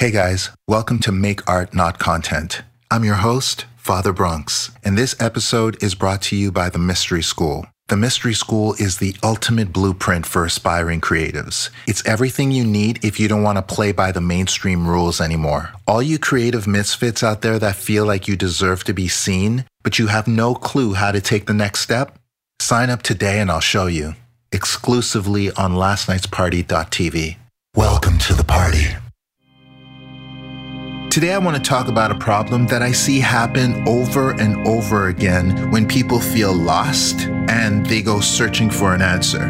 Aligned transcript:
Hey 0.00 0.10
guys, 0.10 0.48
welcome 0.66 0.98
to 1.00 1.12
Make 1.12 1.46
Art 1.46 1.74
Not 1.74 1.98
Content. 1.98 2.62
I'm 2.90 3.04
your 3.04 3.16
host, 3.16 3.66
Father 3.76 4.14
Bronx, 4.14 4.70
and 4.82 4.96
this 4.96 5.14
episode 5.20 5.76
is 5.82 5.94
brought 5.94 6.22
to 6.22 6.36
you 6.36 6.50
by 6.50 6.70
the 6.70 6.78
Mystery 6.78 7.22
School. 7.22 7.66
The 7.88 7.98
Mystery 7.98 8.32
School 8.32 8.72
is 8.78 8.96
the 8.96 9.14
ultimate 9.22 9.74
blueprint 9.74 10.24
for 10.24 10.46
aspiring 10.46 11.02
creatives. 11.02 11.68
It's 11.86 12.02
everything 12.06 12.50
you 12.50 12.64
need 12.64 13.04
if 13.04 13.20
you 13.20 13.28
don't 13.28 13.42
want 13.42 13.58
to 13.58 13.74
play 13.74 13.92
by 13.92 14.10
the 14.10 14.22
mainstream 14.22 14.88
rules 14.88 15.20
anymore. 15.20 15.74
All 15.86 16.02
you 16.02 16.18
creative 16.18 16.66
misfits 16.66 17.22
out 17.22 17.42
there 17.42 17.58
that 17.58 17.76
feel 17.76 18.06
like 18.06 18.26
you 18.26 18.36
deserve 18.36 18.84
to 18.84 18.94
be 18.94 19.06
seen, 19.06 19.66
but 19.82 19.98
you 19.98 20.06
have 20.06 20.26
no 20.26 20.54
clue 20.54 20.94
how 20.94 21.12
to 21.12 21.20
take 21.20 21.44
the 21.44 21.52
next 21.52 21.80
step, 21.80 22.18
sign 22.58 22.88
up 22.88 23.02
today 23.02 23.38
and 23.38 23.50
I'll 23.50 23.60
show 23.60 23.84
you. 23.86 24.14
Exclusively 24.50 25.50
on 25.50 25.74
lastnightsparty.tv. 25.74 27.36
Welcome 27.76 28.16
to 28.20 28.32
the 28.32 28.44
party. 28.44 28.96
Today, 31.10 31.32
I 31.32 31.38
want 31.38 31.56
to 31.56 31.62
talk 31.62 31.88
about 31.88 32.12
a 32.12 32.14
problem 32.14 32.68
that 32.68 32.82
I 32.82 32.92
see 32.92 33.18
happen 33.18 33.82
over 33.88 34.30
and 34.40 34.64
over 34.64 35.08
again 35.08 35.68
when 35.72 35.88
people 35.88 36.20
feel 36.20 36.54
lost 36.54 37.22
and 37.48 37.84
they 37.86 38.00
go 38.00 38.20
searching 38.20 38.70
for 38.70 38.94
an 38.94 39.02
answer. 39.02 39.44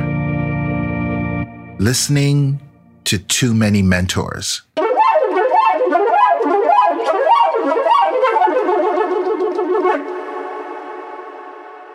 Listening 1.78 2.62
to 3.04 3.18
too 3.18 3.52
many 3.52 3.82
mentors. 3.82 4.62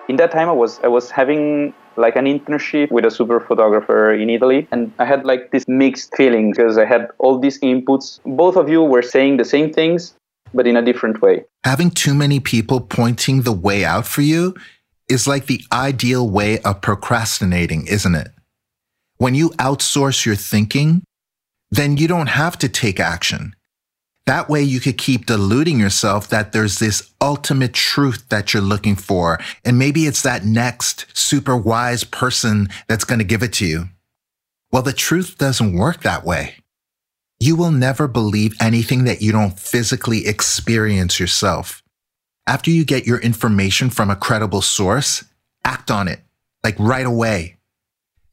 in 0.07 0.17
that 0.17 0.29
time 0.31 0.47
i 0.47 0.51
was 0.51 0.79
i 0.83 0.87
was 0.87 1.09
having 1.09 1.73
like 1.97 2.15
an 2.15 2.25
internship 2.25 2.91
with 2.91 3.05
a 3.05 3.11
super 3.11 3.39
photographer 3.39 4.13
in 4.13 4.29
italy 4.29 4.67
and 4.71 4.91
i 4.99 5.05
had 5.05 5.25
like 5.25 5.51
this 5.51 5.63
mixed 5.67 6.15
feeling 6.15 6.51
because 6.51 6.77
i 6.77 6.85
had 6.85 7.09
all 7.19 7.39
these 7.39 7.59
inputs 7.61 8.19
both 8.25 8.55
of 8.55 8.69
you 8.69 8.81
were 8.81 9.01
saying 9.01 9.37
the 9.37 9.45
same 9.45 9.71
things 9.71 10.15
but 10.53 10.67
in 10.67 10.77
a 10.77 10.81
different 10.81 11.21
way 11.21 11.43
Having 11.65 11.91
too 11.91 12.13
many 12.13 12.39
people 12.39 12.79
pointing 12.79 13.41
the 13.41 13.51
way 13.51 13.83
out 13.83 14.05
for 14.05 14.21
you 14.21 14.53
is 15.09 15.27
like 15.27 15.47
the 15.47 15.65
ideal 15.71 16.29
way 16.29 16.59
of 16.59 16.81
procrastinating, 16.81 17.87
isn't 17.87 18.13
it? 18.13 18.29
When 19.17 19.33
you 19.33 19.49
outsource 19.57 20.27
your 20.27 20.35
thinking, 20.35 21.03
then 21.71 21.97
you 21.97 22.07
don't 22.07 22.27
have 22.27 22.59
to 22.59 22.69
take 22.69 22.99
action. 22.99 23.55
That 24.25 24.49
way 24.49 24.63
you 24.63 24.79
could 24.79 24.97
keep 24.97 25.27
deluding 25.27 25.79
yourself 25.79 26.27
that 26.29 26.51
there's 26.51 26.79
this 26.79 27.11
ultimate 27.21 27.73
truth 27.73 28.27
that 28.29 28.53
you're 28.53 28.63
looking 28.63 28.95
for. 28.95 29.39
And 29.63 29.77
maybe 29.77 30.07
it's 30.07 30.23
that 30.23 30.43
next 30.43 31.05
super 31.15 31.55
wise 31.55 32.03
person 32.03 32.69
that's 32.87 33.03
going 33.03 33.19
to 33.19 33.25
give 33.25 33.43
it 33.43 33.53
to 33.53 33.65
you. 33.65 33.89
Well, 34.71 34.81
the 34.81 34.93
truth 34.93 35.37
doesn't 35.37 35.77
work 35.77 36.01
that 36.01 36.25
way. 36.25 36.55
You 37.39 37.55
will 37.55 37.71
never 37.71 38.07
believe 38.07 38.55
anything 38.59 39.03
that 39.03 39.21
you 39.21 39.31
don't 39.31 39.59
physically 39.59 40.25
experience 40.25 41.19
yourself. 41.19 41.83
After 42.47 42.71
you 42.71 42.83
get 42.85 43.05
your 43.05 43.19
information 43.19 43.89
from 43.89 44.09
a 44.09 44.15
credible 44.15 44.61
source, 44.61 45.23
act 45.63 45.91
on 45.91 46.07
it, 46.07 46.21
like 46.63 46.75
right 46.79 47.05
away. 47.05 47.57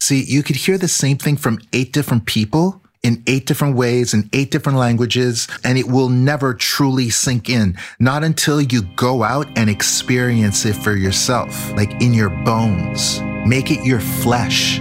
See, 0.01 0.23
you 0.23 0.43
could 0.43 0.57
hear 0.57 0.79
the 0.79 0.89
same 0.89 1.19
thing 1.19 1.37
from 1.37 1.61
eight 1.73 1.93
different 1.93 2.27
people 2.27 2.82
in 3.03 3.23
eight 3.27 3.47
different 3.47 3.77
ways 3.77 4.15
in 4.15 4.29
eight 4.33 4.51
different 4.51 4.79
languages, 4.79 5.49
and 5.65 5.77
it 5.77 5.89
will 5.89 6.09
never 6.09 6.55
truly 6.55 7.11
sink 7.11 7.49
in. 7.49 7.77
Not 7.99 8.23
until 8.25 8.61
you 8.61 8.83
go 8.97 9.23
out 9.23 9.47
and 9.57 9.69
experience 9.69 10.65
it 10.65 10.75
for 10.77 10.95
yourself, 10.95 11.73
like 11.73 11.91
in 12.01 12.15
your 12.15 12.31
bones. 12.45 13.21
Make 13.47 13.71
it 13.71 13.85
your 13.85 14.01
flesh. 14.01 14.79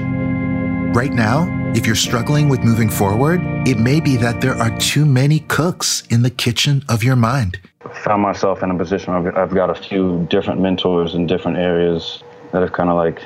Right 0.93 1.13
now, 1.13 1.47
if 1.73 1.85
you're 1.85 1.95
struggling 1.95 2.49
with 2.49 2.59
moving 2.63 2.89
forward, 2.89 3.41
it 3.67 3.79
may 3.79 3.99
be 3.99 4.17
that 4.17 4.41
there 4.41 4.55
are 4.55 4.77
too 4.77 5.05
many 5.05 5.39
cooks 5.39 6.03
in 6.09 6.21
the 6.21 6.29
kitchen 6.29 6.83
of 6.89 7.03
your 7.03 7.15
mind. 7.15 7.59
found 8.03 8.21
myself 8.21 8.61
in 8.61 8.69
a 8.71 8.77
position 8.77 9.13
where 9.13 9.37
I've 9.37 9.53
got 9.53 9.69
a 9.69 9.75
few 9.75 10.27
different 10.29 10.61
mentors 10.61 11.15
in 11.15 11.27
different 11.27 11.57
areas 11.57 12.23
that 12.51 12.61
have 12.61 12.73
kind 12.73 12.89
of 12.89 12.97
like 12.97 13.23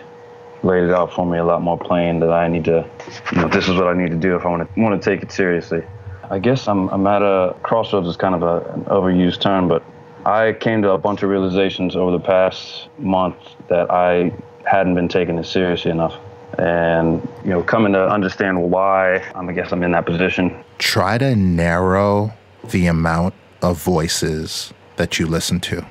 laid 0.66 0.84
it 0.84 0.92
out 0.92 1.14
for 1.14 1.26
me 1.26 1.38
a 1.38 1.44
lot 1.44 1.62
more 1.62 1.78
plain 1.78 2.20
that 2.20 2.32
I 2.32 2.48
need 2.48 2.66
to, 2.66 2.86
you 3.32 3.42
know, 3.42 3.48
this 3.48 3.68
is 3.68 3.76
what 3.76 3.88
I 3.88 3.94
need 3.94 4.10
to 4.10 4.18
do 4.18 4.36
if 4.36 4.46
I 4.46 4.50
want 4.50 4.74
to 4.74 4.82
want 4.82 5.02
to 5.02 5.10
take 5.10 5.24
it 5.24 5.32
seriously. 5.32 5.84
I 6.30 6.40
guess 6.40 6.68
I'm, 6.68 6.90
I'm 6.90 7.06
at 7.06 7.22
a 7.22 7.56
crossroads 7.62 8.08
is 8.08 8.18
kind 8.18 8.34
of 8.36 8.42
a, 8.42 8.68
an 8.72 8.84
overused 8.86 9.42
term, 9.42 9.68
but 9.68 9.84
I 10.26 10.54
came 10.54 10.82
to 10.82 10.92
a 10.92 10.98
bunch 10.98 11.22
of 11.22 11.30
realizations 11.30 11.96
over 11.96 12.12
the 12.12 12.20
past 12.20 12.90
month 12.98 13.38
that 13.70 13.92
I 13.92 14.34
hadn't 14.66 14.96
been 14.96 15.08
taking 15.08 15.38
it 15.38 15.46
seriously 15.46 15.92
enough. 15.92 16.18
And, 16.58 17.22
you 17.44 17.52
know, 17.52 17.62
coming 17.62 17.94
to 17.94 18.08
understand 18.08 18.72
why 18.72 19.18
um, 19.36 19.50
I 19.50 19.54
guess 19.54 19.72
I'm 19.72 19.84
in 19.84 19.92
that 19.92 20.06
position 20.06 20.64
Try 20.78 21.18
to 21.18 21.36
narrow 21.36 22.34
the 22.72 22.88
amount 22.88 23.34
of 23.62 23.82
voices 23.82 24.74
that 24.98 25.20
you 25.20 25.26
listen 25.26 25.60
to. 25.62 25.86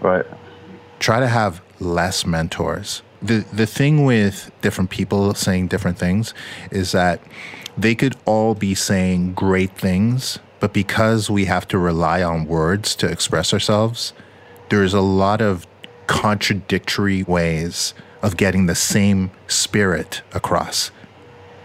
Right. 0.00 0.26
try 0.98 1.18
to 1.18 1.26
have 1.26 1.62
less 1.80 2.26
mentors. 2.26 3.02
The 3.24 3.44
the 3.52 3.66
thing 3.66 4.04
with 4.04 4.52
different 4.60 4.90
people 4.90 5.34
saying 5.34 5.68
different 5.68 5.98
things 5.98 6.34
is 6.70 6.92
that 6.92 7.20
they 7.76 7.94
could 7.94 8.16
all 8.24 8.54
be 8.54 8.74
saying 8.74 9.34
great 9.34 9.76
things, 9.76 10.38
but 10.60 10.72
because 10.72 11.30
we 11.30 11.46
have 11.46 11.66
to 11.68 11.78
rely 11.78 12.22
on 12.22 12.46
words 12.46 12.94
to 12.96 13.06
express 13.08 13.52
ourselves, 13.52 14.12
there's 14.68 14.94
a 14.94 15.00
lot 15.00 15.40
of 15.40 15.66
contradictory 16.06 17.22
ways 17.24 17.94
of 18.22 18.36
getting 18.36 18.66
the 18.66 18.74
same 18.74 19.30
spirit 19.48 20.22
across. 20.32 20.90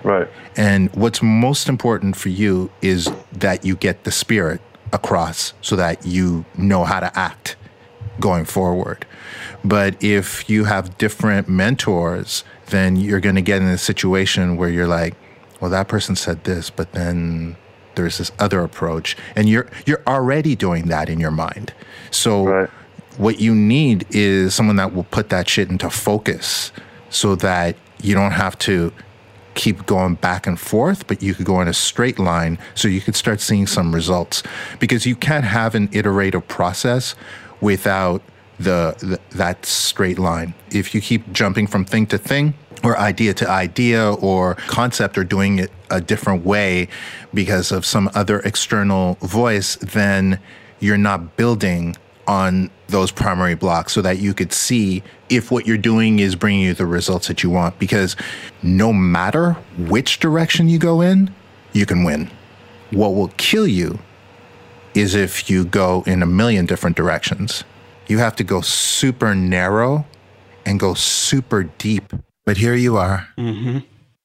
Right. 0.03 0.27
And 0.55 0.93
what's 0.95 1.21
most 1.21 1.69
important 1.69 2.15
for 2.15 2.29
you 2.29 2.71
is 2.81 3.09
that 3.33 3.65
you 3.65 3.75
get 3.75 4.03
the 4.03 4.11
spirit 4.11 4.61
across 4.91 5.53
so 5.61 5.75
that 5.75 6.05
you 6.05 6.45
know 6.57 6.83
how 6.83 6.99
to 6.99 7.17
act 7.17 7.55
going 8.19 8.45
forward. 8.45 9.05
But 9.63 10.01
if 10.03 10.49
you 10.49 10.65
have 10.65 10.97
different 10.97 11.49
mentors, 11.49 12.43
then 12.67 12.95
you're 12.95 13.19
going 13.19 13.35
to 13.35 13.41
get 13.41 13.61
in 13.61 13.67
a 13.67 13.77
situation 13.77 14.57
where 14.57 14.69
you're 14.69 14.87
like, 14.87 15.15
well, 15.59 15.71
that 15.71 15.87
person 15.87 16.15
said 16.15 16.43
this, 16.45 16.69
but 16.69 16.93
then 16.93 17.57
there's 17.95 18.17
this 18.17 18.31
other 18.39 18.61
approach. 18.63 19.17
And 19.35 19.49
you're 19.49 19.69
you're 19.85 20.01
already 20.07 20.55
doing 20.55 20.87
that 20.87 21.09
in 21.09 21.19
your 21.19 21.31
mind. 21.31 21.73
So 22.11 22.45
Right. 22.45 22.69
what 23.17 23.39
you 23.39 23.53
need 23.53 24.05
is 24.11 24.55
someone 24.55 24.77
that 24.77 24.93
will 24.93 25.03
put 25.05 25.29
that 25.29 25.49
shit 25.49 25.69
into 25.69 25.89
focus 25.89 26.71
so 27.09 27.35
that 27.35 27.75
you 28.01 28.13
don't 28.15 28.31
have 28.31 28.57
to 28.59 28.93
keep 29.55 29.85
going 29.85 30.15
back 30.15 30.47
and 30.47 30.57
forth, 30.57 31.05
but 31.07 31.21
you 31.21 31.33
could 31.33 31.45
go 31.45 31.59
in 31.59 31.67
a 31.67 31.73
straight 31.73 32.17
line 32.17 32.57
so 32.75 32.87
you 32.87 33.01
could 33.01 33.15
start 33.15 33.41
seeing 33.41 33.67
some 33.67 33.93
results. 33.93 34.41
Because 34.79 35.05
you 35.05 35.17
can't 35.17 35.43
have 35.43 35.75
an 35.75 35.89
iterative 35.91 36.47
process 36.47 37.15
without 37.61 38.21
the, 38.59 38.95
the 38.99 39.37
that 39.37 39.65
straight 39.65 40.19
line. 40.19 40.53
If 40.71 40.93
you 40.93 41.01
keep 41.01 41.31
jumping 41.31 41.67
from 41.67 41.85
thing 41.85 42.05
to 42.07 42.17
thing, 42.17 42.53
or 42.83 42.97
idea 42.97 43.33
to 43.35 43.49
idea, 43.49 44.13
or 44.13 44.55
concept, 44.67 45.17
or 45.17 45.23
doing 45.23 45.59
it 45.59 45.71
a 45.89 46.01
different 46.01 46.45
way 46.45 46.87
because 47.33 47.71
of 47.71 47.85
some 47.85 48.09
other 48.13 48.39
external 48.39 49.15
voice, 49.21 49.75
then 49.77 50.39
you're 50.79 50.97
not 50.97 51.35
building 51.35 51.95
on 52.27 52.69
those 52.87 53.11
primary 53.11 53.55
blocks 53.55 53.93
so 53.93 54.01
that 54.01 54.19
you 54.19 54.33
could 54.33 54.53
see 54.53 55.01
if 55.29 55.49
what 55.49 55.65
you're 55.65 55.77
doing 55.77 56.19
is 56.19 56.35
bringing 56.35 56.61
you 56.61 56.73
the 56.73 56.85
results 56.85 57.27
that 57.27 57.41
you 57.41 57.49
want. 57.49 57.77
Because 57.79 58.15
no 58.61 58.93
matter 58.93 59.53
which 59.77 60.19
direction 60.19 60.69
you 60.69 60.77
go 60.77 61.01
in, 61.01 61.33
you 61.73 61.85
can 61.85 62.03
win. 62.03 62.29
What 62.91 63.15
will 63.15 63.29
kill 63.37 63.67
you 63.67 63.99
is 64.93 65.15
if 65.15 65.49
you 65.49 65.65
go 65.65 66.03
in 66.05 66.21
a 66.21 66.25
million 66.25 66.65
different 66.65 66.95
directions. 66.95 67.63
You 68.07 68.17
have 68.17 68.35
to 68.37 68.43
go 68.43 68.61
super 68.61 69.35
narrow 69.35 70.05
and 70.65 70.79
go 70.79 70.93
super 70.93 71.63
deep. 71.63 72.13
But 72.45 72.57
here 72.57 72.75
you 72.75 72.97
are, 72.97 73.27
mm-hmm. 73.37 73.79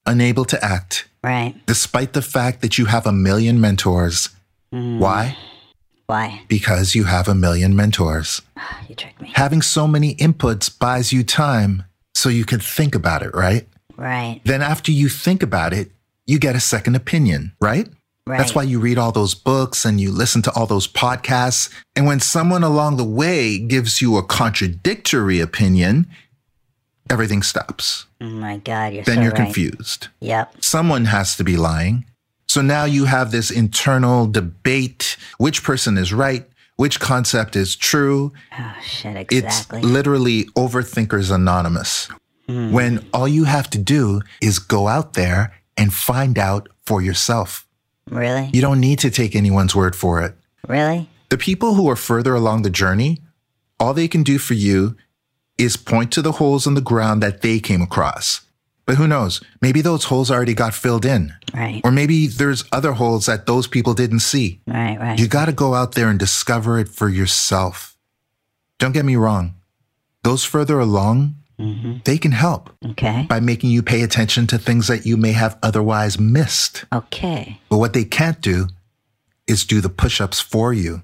unable 0.06 0.44
to 0.46 0.64
act, 0.64 1.06
Right. 1.22 1.54
despite 1.66 2.14
the 2.14 2.22
fact 2.22 2.62
that 2.62 2.78
you 2.78 2.86
have 2.86 3.06
a 3.06 3.12
million 3.12 3.60
mentors. 3.60 4.30
Mm. 4.72 4.98
Why? 4.98 5.36
Why? 6.06 6.42
Because 6.48 6.94
you 6.94 7.04
have 7.04 7.28
a 7.28 7.34
million 7.34 7.76
mentors. 7.76 8.42
You 8.88 8.94
tricked 8.94 9.20
me. 9.22 9.30
Having 9.34 9.62
so 9.62 9.86
many 9.86 10.14
inputs 10.16 10.70
buys 10.78 11.10
you 11.12 11.24
time 11.24 11.84
so 12.14 12.28
you 12.28 12.44
can 12.44 12.60
think 12.60 12.94
about 12.94 13.22
it, 13.22 13.34
right? 13.34 13.66
Right. 13.96 14.40
Then 14.44 14.60
after 14.60 14.92
you 14.92 15.08
think 15.08 15.42
about 15.42 15.72
it, 15.72 15.90
you 16.26 16.38
get 16.38 16.54
a 16.54 16.60
second 16.60 16.94
opinion, 16.94 17.52
right? 17.60 17.88
Right. 18.26 18.38
That's 18.38 18.54
why 18.54 18.62
you 18.62 18.80
read 18.80 18.96
all 18.96 19.12
those 19.12 19.34
books 19.34 19.84
and 19.84 20.00
you 20.00 20.10
listen 20.10 20.40
to 20.42 20.52
all 20.52 20.66
those 20.66 20.88
podcasts. 20.88 21.70
And 21.94 22.06
when 22.06 22.20
someone 22.20 22.62
along 22.64 22.96
the 22.96 23.04
way 23.04 23.58
gives 23.58 24.00
you 24.00 24.16
a 24.16 24.22
contradictory 24.22 25.40
opinion, 25.40 26.06
everything 27.10 27.42
stops. 27.42 28.06
Oh 28.22 28.24
my 28.30 28.56
God, 28.56 28.94
you're 28.94 29.04
Then 29.04 29.16
so 29.16 29.20
you're 29.22 29.30
right. 29.32 29.36
confused. 29.44 30.08
Yep. 30.20 30.64
Someone 30.64 31.04
has 31.06 31.36
to 31.36 31.44
be 31.44 31.58
lying. 31.58 32.06
So 32.48 32.62
now 32.62 32.84
you 32.84 33.04
have 33.04 33.30
this 33.30 33.50
internal 33.50 34.26
debate 34.26 35.18
which 35.36 35.62
person 35.62 35.98
is 35.98 36.14
right, 36.14 36.46
which 36.76 37.00
concept 37.00 37.56
is 37.56 37.76
true. 37.76 38.32
Oh 38.58 38.74
shit. 38.82 39.16
Exactly. 39.16 39.80
It's 39.80 39.86
literally 39.86 40.44
Overthinkers 40.56 41.30
Anonymous. 41.34 42.08
Hmm. 42.46 42.72
When 42.72 43.06
all 43.12 43.28
you 43.28 43.44
have 43.44 43.68
to 43.70 43.78
do 43.78 44.22
is 44.40 44.58
go 44.58 44.88
out 44.88 45.12
there 45.12 45.52
and 45.76 45.92
find 45.92 46.38
out 46.38 46.70
for 46.86 47.02
yourself. 47.02 47.66
Really? 48.14 48.50
You 48.52 48.60
don't 48.60 48.80
need 48.80 49.00
to 49.00 49.10
take 49.10 49.34
anyone's 49.34 49.74
word 49.74 49.96
for 49.96 50.22
it. 50.22 50.34
Really? 50.68 51.08
The 51.28 51.38
people 51.38 51.74
who 51.74 51.90
are 51.90 51.96
further 51.96 52.34
along 52.34 52.62
the 52.62 52.70
journey, 52.70 53.20
all 53.80 53.92
they 53.92 54.08
can 54.08 54.22
do 54.22 54.38
for 54.38 54.54
you 54.54 54.96
is 55.58 55.76
point 55.76 56.12
to 56.12 56.22
the 56.22 56.32
holes 56.32 56.66
in 56.66 56.74
the 56.74 56.80
ground 56.80 57.22
that 57.22 57.42
they 57.42 57.58
came 57.58 57.82
across. 57.82 58.42
But 58.86 58.96
who 58.96 59.08
knows? 59.08 59.40
Maybe 59.62 59.80
those 59.80 60.04
holes 60.04 60.30
already 60.30 60.54
got 60.54 60.74
filled 60.74 61.04
in. 61.04 61.34
Right. 61.54 61.80
Or 61.84 61.90
maybe 61.90 62.26
there's 62.26 62.64
other 62.70 62.92
holes 62.92 63.26
that 63.26 63.46
those 63.46 63.66
people 63.66 63.94
didn't 63.94 64.20
see. 64.20 64.60
Right, 64.66 64.98
right. 65.00 65.18
You 65.18 65.26
got 65.26 65.46
to 65.46 65.52
go 65.52 65.74
out 65.74 65.92
there 65.92 66.08
and 66.08 66.18
discover 66.18 66.78
it 66.78 66.88
for 66.88 67.08
yourself. 67.08 67.96
Don't 68.78 68.92
get 68.92 69.04
me 69.04 69.16
wrong. 69.16 69.54
Those 70.22 70.44
further 70.44 70.78
along, 70.80 71.36
Mm-hmm. 71.58 71.98
they 72.04 72.18
can 72.18 72.32
help 72.32 72.70
okay. 72.84 73.26
by 73.28 73.38
making 73.38 73.70
you 73.70 73.80
pay 73.82 74.02
attention 74.02 74.48
to 74.48 74.58
things 74.58 74.88
that 74.88 75.06
you 75.06 75.16
may 75.16 75.30
have 75.32 75.56
otherwise 75.62 76.18
missed. 76.18 76.84
Okay. 76.92 77.60
But 77.68 77.78
what 77.78 77.92
they 77.92 78.04
can't 78.04 78.40
do 78.40 78.66
is 79.46 79.64
do 79.64 79.80
the 79.80 79.88
push 79.88 80.20
ups 80.20 80.40
for 80.40 80.72
you. 80.72 81.02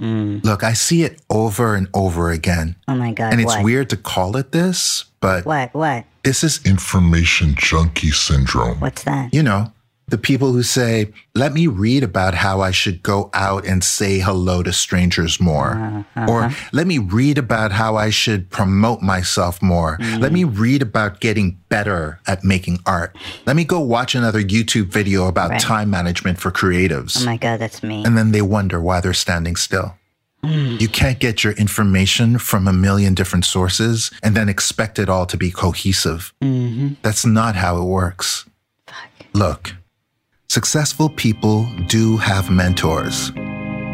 Mm. 0.00 0.44
Look, 0.44 0.62
I 0.62 0.72
see 0.74 1.02
it 1.02 1.20
over 1.28 1.74
and 1.74 1.88
over 1.92 2.30
again. 2.30 2.76
Oh 2.88 2.94
my 2.94 3.12
God. 3.12 3.32
And 3.32 3.40
it's 3.40 3.56
what? 3.56 3.64
weird 3.64 3.90
to 3.90 3.96
call 3.96 4.36
it 4.36 4.52
this, 4.52 5.04
but 5.20 5.44
What? 5.44 5.74
What? 5.74 6.04
this 6.22 6.44
is, 6.44 6.64
Information 6.64 7.54
junkie 7.58 8.10
syndrome. 8.12 8.78
What's 8.80 9.02
that? 9.04 9.34
you 9.34 9.42
know, 9.42 9.72
the 10.10 10.18
people 10.18 10.52
who 10.52 10.62
say, 10.62 11.12
let 11.34 11.52
me 11.52 11.66
read 11.66 12.02
about 12.02 12.34
how 12.34 12.60
I 12.60 12.70
should 12.72 13.02
go 13.02 13.30
out 13.32 13.64
and 13.64 13.82
say 13.82 14.18
hello 14.18 14.62
to 14.62 14.72
strangers 14.72 15.40
more. 15.40 16.04
Uh-huh. 16.16 16.26
Or 16.28 16.50
let 16.72 16.86
me 16.86 16.98
read 16.98 17.38
about 17.38 17.72
how 17.72 17.96
I 17.96 18.10
should 18.10 18.50
promote 18.50 19.02
myself 19.02 19.62
more. 19.62 19.98
Mm. 19.98 20.20
Let 20.20 20.32
me 20.32 20.44
read 20.44 20.82
about 20.82 21.20
getting 21.20 21.58
better 21.68 22.20
at 22.26 22.42
making 22.44 22.80
art. 22.86 23.16
Let 23.46 23.56
me 23.56 23.64
go 23.64 23.80
watch 23.80 24.14
another 24.14 24.42
YouTube 24.42 24.86
video 24.86 25.26
about 25.26 25.50
Right. 25.50 25.60
time 25.60 25.90
management 25.90 26.38
for 26.38 26.50
creatives. 26.50 27.22
Oh 27.22 27.24
my 27.26 27.36
God, 27.36 27.58
that's 27.60 27.82
me. 27.82 28.04
and 28.04 28.16
then 28.18 28.32
they 28.32 28.42
wonder 28.42 28.80
why 28.80 29.00
they're 29.00 29.14
standing 29.14 29.56
still. 29.56 29.94
Mm. 30.44 30.80
You 30.80 30.88
can't 30.88 31.18
get 31.20 31.44
your 31.44 31.52
information 31.54 32.38
from 32.38 32.66
a 32.66 32.72
million 32.72 33.14
different 33.14 33.44
sources 33.44 34.10
and 34.22 34.34
then 34.34 34.48
expect 34.48 34.98
it 34.98 35.08
all 35.08 35.26
to 35.26 35.36
be 35.36 35.50
cohesive. 35.50 36.32
Mm-hmm. 36.42 36.94
That's 37.02 37.26
not 37.26 37.56
how 37.56 37.76
it 37.80 37.84
works. 37.84 38.46
Look, 39.32 39.76
successful 40.50 41.08
people 41.08 41.64
do 41.86 42.16
have 42.16 42.50
mentors, 42.50 43.30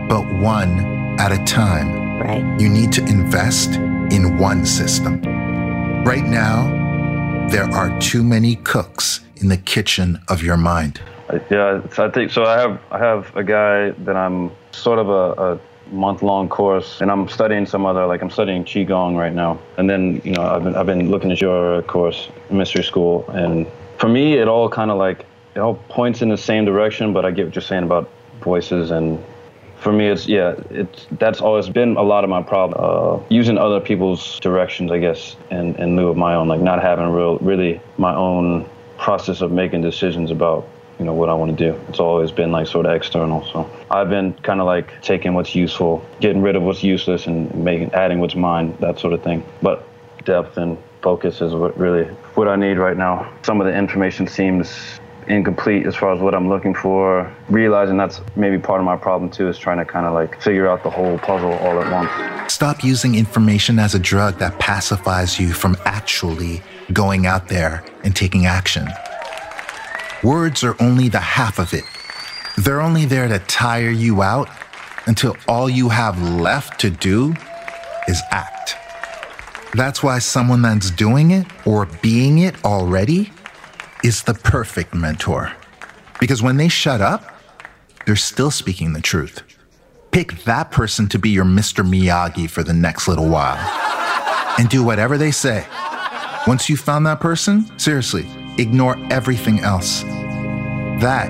but 0.08 0.24
one 0.40 0.72
at 1.20 1.30
a 1.30 1.44
time. 1.44 2.18
Right. 2.18 2.58
You 2.58 2.70
need 2.70 2.92
to 2.92 3.02
invest 3.02 3.74
in 3.74 4.38
one 4.38 4.64
system. 4.64 5.20
Right 6.06 6.24
now, 6.24 6.64
there 7.50 7.64
are 7.64 8.00
too 8.00 8.24
many 8.24 8.56
cooks 8.56 9.20
in 9.36 9.48
the 9.48 9.58
kitchen 9.58 10.18
of 10.28 10.42
your 10.42 10.56
mind. 10.56 11.02
Yeah, 11.50 11.82
so 11.92 12.06
I 12.06 12.10
think 12.10 12.30
so. 12.30 12.44
I 12.44 12.58
have 12.58 12.80
I 12.90 12.98
have 13.00 13.36
a 13.36 13.44
guy 13.44 13.90
that 13.90 14.16
I'm 14.16 14.50
sort 14.72 14.98
of 14.98 15.10
a, 15.10 15.32
a 15.42 15.94
month 15.94 16.22
long 16.22 16.48
course, 16.48 17.02
and 17.02 17.10
I'm 17.10 17.28
studying 17.28 17.66
some 17.66 17.84
other 17.84 18.06
like 18.06 18.22
I'm 18.22 18.30
studying 18.30 18.64
qigong 18.64 19.18
right 19.18 19.34
now. 19.34 19.58
And 19.76 19.90
then 19.90 20.22
you 20.24 20.32
know 20.32 20.42
I've 20.42 20.64
been 20.64 20.74
I've 20.74 20.86
been 20.86 21.10
looking 21.10 21.30
at 21.30 21.40
your 21.40 21.82
course, 21.82 22.30
mystery 22.48 22.82
school, 22.82 23.28
and 23.28 23.66
for 23.98 24.08
me 24.08 24.38
it 24.38 24.48
all 24.48 24.70
kind 24.70 24.90
of 24.90 24.96
like 24.96 25.26
it 25.56 25.60
all 25.60 25.74
points 25.88 26.22
in 26.22 26.28
the 26.28 26.36
same 26.36 26.64
direction. 26.64 27.12
But 27.12 27.24
I 27.24 27.30
get 27.30 27.46
what 27.46 27.54
you're 27.54 27.62
saying 27.62 27.84
about 27.84 28.08
voices 28.40 28.90
and. 28.90 29.22
For 29.78 29.92
me, 29.92 30.08
it's 30.08 30.26
yeah, 30.26 30.54
it's 30.70 31.06
that's 31.12 31.42
always 31.42 31.68
been 31.68 31.98
a 31.98 32.02
lot 32.02 32.24
of 32.24 32.30
my 32.30 32.42
problem. 32.42 32.80
Uh, 32.82 33.22
using 33.28 33.58
other 33.58 33.78
people's 33.78 34.40
directions, 34.40 34.90
I 34.90 34.98
guess, 34.98 35.36
in, 35.50 35.76
in 35.76 35.96
lieu 35.96 36.08
of 36.08 36.16
my 36.16 36.34
own, 36.34 36.48
like 36.48 36.62
not 36.62 36.80
having 36.80 37.06
real, 37.10 37.36
really 37.38 37.78
my 37.98 38.14
own 38.14 38.66
process 38.96 39.42
of 39.42 39.52
making 39.52 39.82
decisions 39.82 40.30
about 40.30 40.66
you 40.98 41.04
know 41.04 41.12
what 41.12 41.28
I 41.28 41.34
want 41.34 41.56
to 41.56 41.72
do. 41.72 41.78
It's 41.88 42.00
always 42.00 42.32
been 42.32 42.52
like 42.52 42.66
sort 42.66 42.86
of 42.86 42.94
external. 42.94 43.44
So 43.44 43.70
I've 43.90 44.08
been 44.08 44.32
kind 44.34 44.60
of 44.60 44.66
like 44.66 45.02
taking 45.02 45.34
what's 45.34 45.54
useful, 45.54 46.04
getting 46.20 46.40
rid 46.40 46.56
of 46.56 46.62
what's 46.62 46.82
useless, 46.82 47.26
and 47.26 47.54
making 47.54 47.92
adding 47.92 48.18
what's 48.18 48.34
mine, 48.34 48.74
that 48.80 48.98
sort 48.98 49.12
of 49.12 49.22
thing. 49.22 49.44
But 49.60 49.86
depth 50.24 50.56
and 50.56 50.78
focus 51.02 51.40
is 51.40 51.54
what 51.54 51.76
really 51.78 52.04
what 52.34 52.48
I 52.48 52.56
need 52.56 52.78
right 52.78 52.96
now. 52.96 53.30
Some 53.42 53.60
of 53.60 53.66
the 53.66 53.76
information 53.76 54.26
seems 54.26 55.00
incomplete 55.28 55.87
as 55.87 55.94
far 55.94 56.12
as 56.12 56.20
what 56.20 56.34
I'm 56.34 56.49
looking 56.49 56.75
for. 56.75 57.32
Realizing 57.49 57.96
that's 57.96 58.20
maybe 58.37 58.58
part 58.58 58.81
of 58.81 58.87
my 58.87 58.96
problem 58.96 59.31
too 59.31 59.49
is 59.49 59.58
trying 59.58 59.78
to 59.78 59.84
kind 59.84 60.06
of 60.06 60.14
like 60.14 60.40
figure 60.40 60.69
out 60.69 60.82
the 60.82 60.90
whole 60.90 61.19
puzzle 61.19 61.52
all 61.55 61.81
at 61.81 61.90
once. 61.90 62.52
Stop 62.52 62.84
using 62.84 63.14
information 63.14 63.78
as 63.78 63.94
a 63.94 63.99
drug 63.99 64.38
that 64.38 64.58
pacifies 64.58 65.38
you 65.38 65.52
from 65.52 65.76
actually 65.84 66.62
going 66.93 67.26
out 67.26 67.49
there 67.49 67.84
and 68.05 68.14
taking 68.14 68.46
action. 68.46 68.88
Words 70.23 70.64
are 70.64 70.76
only 70.81 71.08
the 71.08 71.20
half 71.20 71.58
of 71.58 71.75
it. 71.75 71.84
They're 72.56 72.81
only 72.81 73.05
there 73.05 73.28
to 73.28 73.38
tire 73.40 73.90
you 73.90 74.23
out 74.23 74.49
until 75.06 75.37
all 75.46 75.69
you 75.69 75.88
have 75.88 76.20
left 76.23 76.81
to 76.81 76.90
do 76.90 77.34
is 78.08 78.23
act. 78.31 78.76
That's 79.75 80.02
why 80.02 80.20
someone 80.20 80.62
that's 80.62 80.90
doing 80.90 81.32
it 81.32 81.46
or 81.67 81.87
being 82.00 82.38
it 82.38 82.64
already 82.64 83.31
is 84.06 84.22
the 84.22 84.34
perfect 84.34 84.94
mentor. 84.94 85.52
Because 86.20 86.40
when 86.40 86.58
they 86.58 86.68
shut 86.68 87.00
up, 87.00 87.24
they're 88.04 88.14
still 88.14 88.52
speaking 88.52 88.92
the 88.92 89.00
truth. 89.00 89.42
Pick 90.12 90.44
that 90.44 90.70
person 90.70 91.08
to 91.08 91.18
be 91.18 91.30
your 91.30 91.44
Mr. 91.44 91.84
Miyagi 91.84 92.48
for 92.48 92.62
the 92.62 92.72
next 92.72 93.08
little 93.08 93.28
while 93.28 93.58
and 94.60 94.68
do 94.68 94.84
whatever 94.84 95.18
they 95.18 95.32
say. 95.32 95.66
Once 96.46 96.70
you've 96.70 96.78
found 96.78 97.04
that 97.04 97.18
person, 97.18 97.66
seriously, 97.80 98.24
ignore 98.58 98.96
everything 99.10 99.58
else. 99.58 100.02
That 101.02 101.28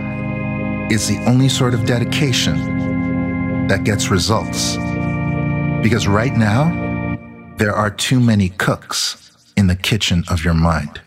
is 0.92 1.08
the 1.08 1.16
only 1.26 1.48
sort 1.48 1.72
of 1.72 1.86
dedication 1.86 3.66
that 3.68 3.84
gets 3.84 4.10
results. 4.10 4.76
Because 5.82 6.06
right 6.06 6.36
now, 6.36 7.16
there 7.56 7.72
are 7.72 7.90
too 7.90 8.20
many 8.20 8.50
cooks 8.50 9.32
in 9.56 9.66
the 9.66 9.76
kitchen 9.76 10.24
of 10.28 10.44
your 10.44 10.52
mind. 10.52 11.00